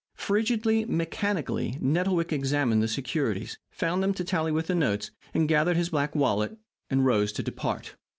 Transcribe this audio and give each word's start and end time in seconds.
Frigidly, 0.15 0.83
mechanically, 0.85 1.77
Nettlewick 1.79 2.33
examined 2.33 2.81
the 2.81 2.87
securities, 2.87 3.59
found 3.69 4.01
them 4.01 4.15
to 4.15 4.23
tally 4.23 4.51
with 4.51 4.65
the 4.65 4.73
notes, 4.73 5.11
gathered 5.45 5.77
his 5.77 5.89
black 5.89 6.15
wallet, 6.15 6.57
and 6.89 7.05
rose 7.05 7.31
to 7.33 7.43
depart. 7.43 7.95